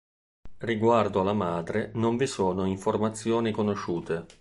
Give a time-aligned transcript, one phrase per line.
[0.57, 4.25] Riguardo alla madre non vi sono informazioni conosciute.